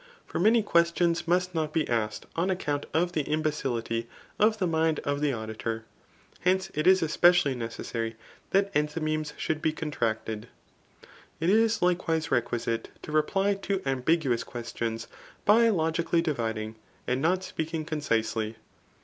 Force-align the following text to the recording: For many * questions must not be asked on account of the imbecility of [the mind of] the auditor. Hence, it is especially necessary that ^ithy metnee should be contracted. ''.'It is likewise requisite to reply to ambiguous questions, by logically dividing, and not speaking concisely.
For 0.25 0.39
many 0.39 0.63
* 0.63 0.63
questions 0.63 1.27
must 1.27 1.53
not 1.53 1.71
be 1.73 1.87
asked 1.87 2.25
on 2.35 2.49
account 2.49 2.87
of 2.91 3.11
the 3.11 3.21
imbecility 3.21 4.07
of 4.39 4.57
[the 4.57 4.65
mind 4.65 4.97
of] 5.01 5.21
the 5.21 5.31
auditor. 5.31 5.85
Hence, 6.39 6.71
it 6.73 6.87
is 6.87 7.03
especially 7.03 7.53
necessary 7.53 8.15
that 8.49 8.73
^ithy 8.73 8.99
metnee 8.99 9.31
should 9.37 9.61
be 9.61 9.71
contracted. 9.71 10.47
''.'It 11.39 11.51
is 11.51 11.83
likewise 11.83 12.31
requisite 12.31 12.89
to 13.03 13.11
reply 13.11 13.53
to 13.53 13.83
ambiguous 13.87 14.43
questions, 14.43 15.07
by 15.45 15.69
logically 15.69 16.23
dividing, 16.23 16.77
and 17.05 17.21
not 17.21 17.43
speaking 17.43 17.85
concisely. 17.85 18.55